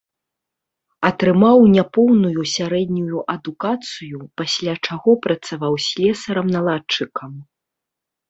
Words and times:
Атрымаў 1.09 1.57
няпоўную 1.75 2.45
сярэднюю 2.53 3.17
адукацыю, 3.35 4.17
пасля 4.41 4.73
чаго 4.89 5.11
працаваў 5.25 5.73
слесарам-наладчыкам. 5.91 7.31